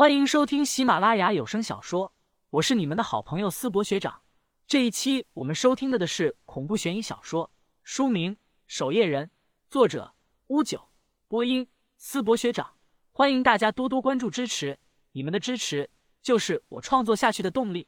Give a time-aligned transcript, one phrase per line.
[0.00, 2.14] 欢迎收听喜马拉雅有声小说，
[2.48, 4.22] 我是你们的好朋友思博学长。
[4.66, 7.50] 这一期我们收听的的是恐怖悬疑小说，
[7.82, 8.34] 书名
[8.66, 9.26] 《守夜人》，
[9.68, 10.14] 作者
[10.46, 10.88] 乌九，
[11.28, 11.68] 播音
[11.98, 12.76] 思博学长。
[13.12, 14.78] 欢迎大家多多关注支持，
[15.12, 15.90] 你们的支持
[16.22, 17.86] 就是我创作下去的动力。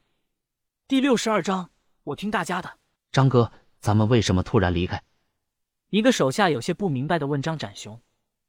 [0.87, 1.71] 第六十二章，
[2.05, 2.71] 我听大家的。
[3.11, 3.51] 张哥，
[3.81, 5.03] 咱们为什么突然离开？
[5.89, 7.99] 一个手下有些不明白的问张展雄。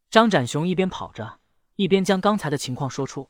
[0.09, 1.39] 张展雄一边跑着，
[1.77, 3.29] 一边将刚才的情况说出。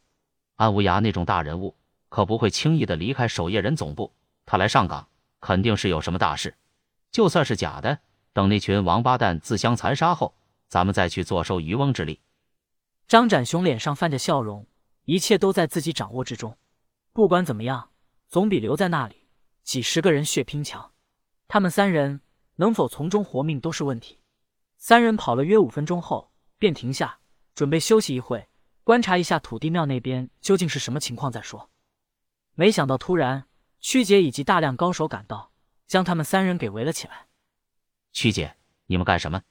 [0.56, 1.76] 安无涯那种大人物
[2.10, 4.14] 可不会轻易的离开守夜人总部，
[4.46, 5.08] 他来上岗
[5.40, 6.55] 肯定是有什么大事。
[7.12, 8.00] 就算是假的，
[8.34, 10.36] 等那群王八蛋自相残杀后，
[10.68, 12.20] 咱们再去坐收渔翁之利。
[13.08, 14.66] 张展雄脸上泛着笑容，
[15.05, 16.58] 一切都在自己掌握之中。
[17.12, 17.90] 不管怎么样，
[18.27, 19.27] 总比留在那里
[19.63, 20.91] 几十个人血拼强。
[21.48, 22.22] 他们三人
[22.55, 24.20] 能否从中活命都是问题。
[24.77, 27.20] 三人跑了约五分钟后，便停下，
[27.54, 28.48] 准备休息一会。
[28.84, 31.70] 观察一下土地庙那边究竟是什么情况再说。
[32.54, 33.48] 没想到突然，
[33.80, 35.52] 曲姐以及大量高手赶到，
[35.88, 37.27] 将他们三人给围了起来。
[38.12, 38.57] 曲姐，
[38.88, 39.41] 你们干什么？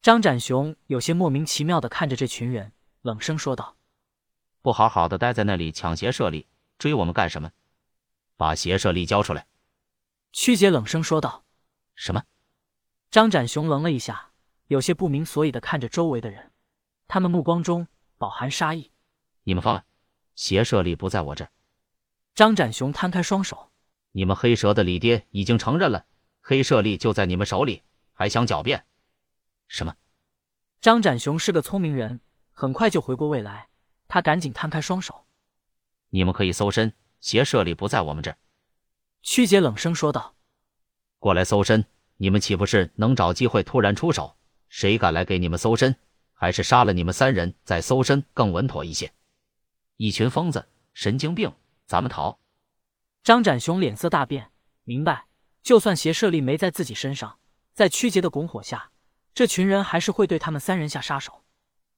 [0.00, 2.72] 张展雄有些莫名其妙的看着这群人，
[3.02, 3.76] 冷声说道
[4.62, 7.52] ：“不好好的待在那里抢邪舍利，追我们干什么？
[8.36, 9.46] 把邪舍利交出来！”
[10.32, 11.44] 曲姐冷声说道
[11.94, 12.24] ：“什么？”
[13.10, 14.32] 张展雄愣了一下，
[14.68, 16.52] 有些不明所以的看着周围的人，
[17.06, 17.86] 他们目光中。
[18.18, 18.90] 饱含杀意，
[19.44, 19.84] 你们放了，
[20.34, 21.50] 邪舍利不在我这儿。
[22.34, 23.70] 张展雄摊开双手，
[24.12, 26.06] 你们黑蛇的李爹已经承认了，
[26.40, 28.86] 黑舍利就在你们手里，还想狡辩？
[29.68, 29.94] 什么？
[30.80, 32.20] 张展雄是个聪明人，
[32.52, 33.68] 很快就回过味来，
[34.08, 35.26] 他赶紧摊开双手，
[36.10, 38.38] 你们可以搜身，邪舍利不在我们这儿。
[39.22, 40.36] 曲姐冷声说道
[41.18, 41.84] ：“过来搜身，
[42.18, 44.36] 你们岂不是能找机会突然出手？
[44.68, 45.96] 谁敢来给你们搜身？”
[46.38, 49.12] 还是杀了你们三人再搜身更稳妥一些。
[49.96, 51.52] 一群疯子、神经病，
[51.86, 52.38] 咱们逃！
[53.24, 54.52] 张展雄脸色大变，
[54.84, 55.26] 明白，
[55.62, 57.38] 就算邪舍利没在自己身上，
[57.72, 58.92] 在曲杰的拱火下，
[59.34, 61.42] 这群人还是会对他们三人下杀手。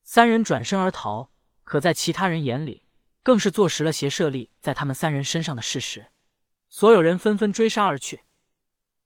[0.05, 1.31] 三人转身而逃，
[1.65, 2.85] 可在其他人眼里，
[3.23, 6.07] 更是坐实了邪舍利在他们三人身上的事实。
[6.71, 8.21] 所有人纷纷追杀而去。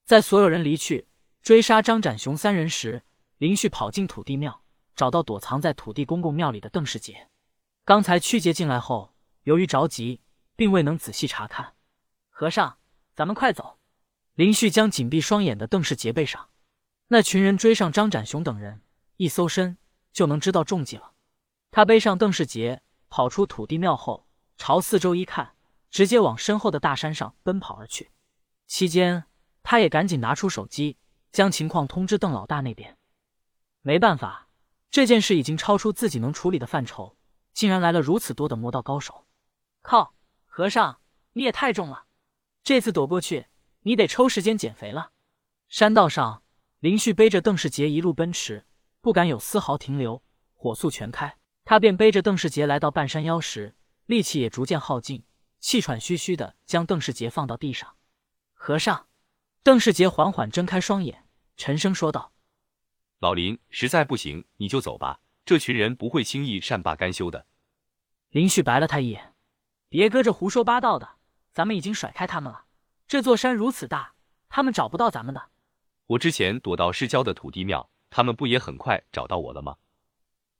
[0.05, 1.09] 在所有人离去
[1.43, 3.03] 追杀张展雄三人时，
[3.39, 4.62] 林旭跑进土地庙。
[5.03, 7.29] 找到躲藏在土地公公庙里的邓世杰。
[7.85, 10.21] 刚才曲杰进来后，由于着急，
[10.55, 11.75] 并未能仔细查看。
[12.31, 12.79] 和尚，
[13.13, 13.81] 咱们快走！
[14.35, 16.51] 林旭将紧闭双眼的邓世杰背上。
[17.09, 18.83] 那群人追上张展雄等人，
[19.17, 19.77] 一搜身
[20.13, 21.15] 就能知道中计了。
[21.73, 25.57] 他背上邓世杰，跑出土地庙后，朝四周一看，
[25.91, 28.13] 直接往身后的大山上奔跑而去。
[28.69, 29.25] 期间，
[29.65, 30.97] 他也赶紧拿出手机，
[31.33, 32.97] 将情况通知邓老大那边。
[33.81, 34.47] 没办法。
[34.93, 37.17] 这件事已经超出自己能处理的范畴，
[37.55, 39.27] 竟然来了如此多的魔道高手！
[39.81, 40.15] 靠，
[40.45, 41.01] 和尚
[41.33, 42.05] 你也太重了，
[42.63, 43.47] 这次躲过去，
[43.81, 45.13] 你得抽时间减肥了。
[45.71, 46.43] 山道上，
[46.81, 48.67] 林旭背着邓世杰一路奔驰，
[49.01, 50.23] 不敢有丝毫停留，
[50.53, 51.39] 火速全开。
[51.65, 53.75] 他便背着邓世杰来到半山腰时，
[54.05, 55.25] 力气也逐渐耗尽，
[55.59, 57.97] 气喘吁吁的将邓世杰放到地上。
[58.53, 59.07] 和尚，
[59.63, 61.27] 邓世杰缓缓睁开双眼，
[61.57, 62.31] 沉声说道。
[63.23, 67.47] 老林，实在不行你就走吧，这群人不会轻易善罢甘休的。
[68.31, 69.33] 林旭白了他一眼，
[69.89, 71.09] 别搁这胡说八道的，
[71.53, 72.65] 咱们已经甩开他们了。
[73.07, 74.15] 这座山如此大，
[74.49, 75.51] 他们找不到咱们的。
[76.07, 79.77] 我之前躲到市郊的土地庙，他们不也很快找到我了吗？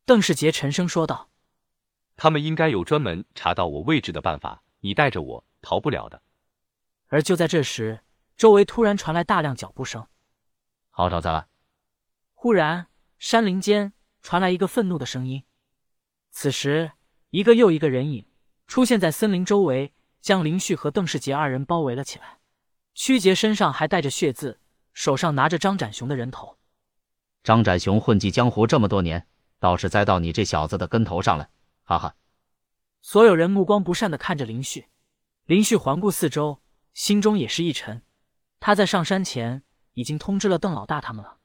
[0.05, 1.31] 邓世杰沉声说道。
[2.15, 6.23] 他们应该有专门查到我位置的办法，你带着我逃不了的。
[7.09, 8.05] 而就在这时，
[8.37, 10.07] 周围突然传来大量脚步声，
[10.91, 11.49] 好找咱了。
[12.43, 12.89] 忽然，
[13.21, 15.45] 山林间传来一个愤怒的声音。
[16.33, 16.91] 此时，
[17.31, 18.27] 一个又一个人影
[18.67, 22.39] 出现在森林周围，将林旭和邓世杰二人包围了起来。
[22.95, 24.59] 曲杰身上还带着血渍，
[24.93, 26.59] 手上拿着张展雄的人头。
[27.45, 29.29] 张展雄混迹江湖这么多年，
[29.61, 31.49] 倒是栽到你这小子的跟头上了，
[31.85, 32.17] 哈哈！
[33.03, 34.89] 所有人目光不善的看着林旭。
[35.45, 36.61] 林旭环顾四周，
[36.93, 38.03] 心中也是一沉。
[38.59, 39.63] 他在上山前
[39.93, 41.39] 已经通知了邓老大他们了。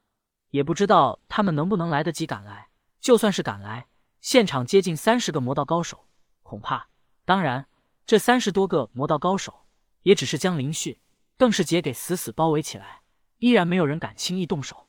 [0.49, 2.69] 也不知道他们能不能来得及赶来。
[2.99, 3.87] 就算是赶来，
[4.21, 6.07] 现场接近三十个魔道高手，
[6.43, 6.89] 恐怕……
[7.23, 7.67] 当然，
[8.05, 9.65] 这三十多个魔道高手
[10.03, 10.99] 也只是将林旭、
[11.37, 13.01] 邓世杰给死死包围起来，
[13.37, 14.87] 依然没有人敢轻易动手。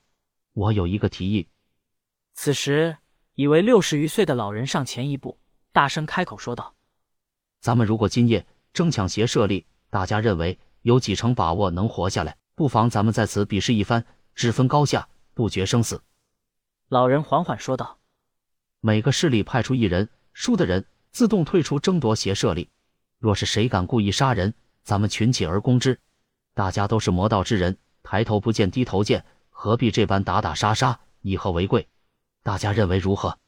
[0.55, 1.49] 我有一个提议。
[2.35, 2.97] 此时，
[3.35, 5.39] 一位六十余岁的老人上前一步，
[5.73, 6.75] 大声开口说道
[7.61, 12.37] ：“咱们如果今夜争抢邪舍利，大家认为有几成把握能活下来？
[12.55, 16.02] 不妨咱们在此比试一番，只分高下。”不决生死，
[16.88, 18.00] 老人缓缓说道
[18.82, 22.69] ：“每个势力派出一人，输的人自动退出争夺邪舍利。
[23.20, 24.52] 若是谁敢故意杀人，
[24.82, 26.00] 咱们群起而攻之。
[26.55, 31.87] 大家都是魔道之人，抬头不见低头见，何必这般打打杀杀，以和为贵？
[32.43, 33.38] 大家认为如何？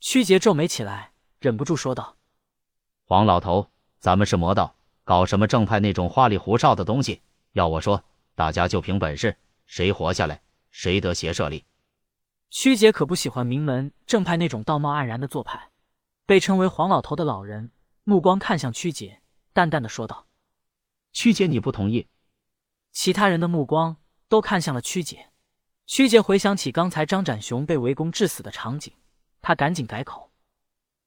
[0.00, 2.18] 曲杰皱眉起来，忍不住说道
[3.08, 3.70] ：“黄老头，
[4.00, 7.22] 咱们是魔道，搞什么正派那种花里胡哨的东西？
[7.52, 8.04] 要我说，
[8.34, 9.34] 大家就凭本事，
[9.64, 10.42] 谁活下来，
[10.78, 11.64] 谁得邪舍利。”
[12.50, 15.70] 曲姐可不喜欢名门正派那种道貌岸然的做派。
[16.26, 17.70] 被称为黄老头的老人
[18.04, 20.26] 目光看向曲姐，淡淡的说道
[21.14, 22.08] ：“曲姐，你不同意？”
[22.92, 23.96] 其他人的目光
[24.28, 25.30] 都看向了曲姐。
[25.86, 28.92] 曲姐回想起刚才张展雄被围攻致死的场景，
[29.40, 30.30] 她赶紧改口：“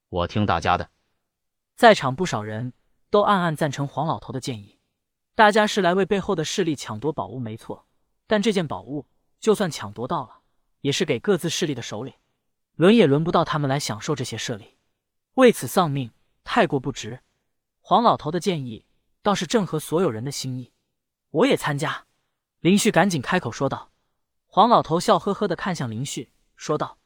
[0.10, 0.89] 我听大家的。”
[1.75, 2.74] 在场不少人
[3.10, 4.80] 都暗暗赞成黄老头的建议。
[5.36, 7.86] 大家是来为背后的势力抢夺宝物，没错。
[8.25, 9.06] 但这件宝物
[9.39, 10.39] 就算抢夺到了，
[10.81, 12.13] 也是给各自势力的首领，
[12.75, 14.77] 轮也轮不到他们来享受这些势力。
[15.36, 16.12] 为此丧命
[16.44, 17.21] 太过不值。
[17.81, 18.86] 黄老头的建议
[19.21, 20.71] 倒是正合所有人的心意，
[21.31, 22.06] 我也参加。
[22.59, 23.89] 林旭赶紧开口说道。
[24.51, 26.97] 黄老头笑呵呵的看向林旭，说道：“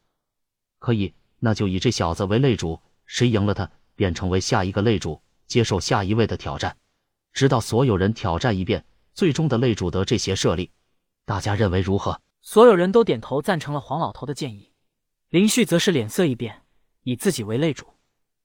[0.79, 6.77] 可以，那就以这小子为擂主，谁赢了他，便成为下一个擂主，接受下一位的挑战，
[7.33, 10.71] 直到所有人挑战一遍，最终的擂主得这些设立。
[11.25, 14.74] 大家认为如何？”所有人都点头赞成了黄老头的建议。
[15.30, 16.64] 林旭则是脸色一变，
[17.04, 17.88] 以自己为擂主。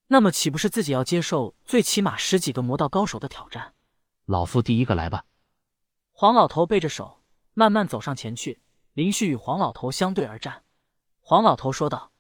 [0.07, 3.75] 那么岂不是自己要接受最起码十几个魔道高手的挑战？
[4.25, 5.25] 老夫第一个来吧。
[6.13, 7.23] 黄老头背着手，
[7.55, 8.61] 慢慢走上前去。
[8.95, 10.65] 林旭与黄老头相对而战。
[11.21, 12.13] 黄老头说道：“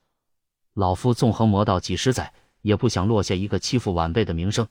[0.74, 4.68] 老夫纵横魔道几十载，也不想落下一个欺负晚辈的名声。”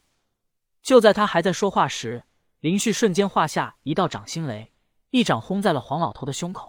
[0.84, 2.24] 就在他还在说话时，
[2.60, 4.72] 林旭瞬间画下一道掌心雷，
[5.18, 6.66] 一掌轰在了黄老头的胸口。